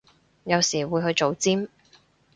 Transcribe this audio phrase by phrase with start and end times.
[0.45, 1.69] 有時會去做尖